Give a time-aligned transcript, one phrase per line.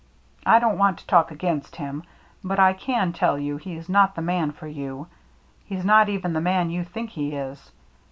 [0.47, 2.01] I don't want to talk against him;
[2.43, 5.05] but I can tell you he's not the man for you;
[5.63, 7.69] he's not even the man you think he is.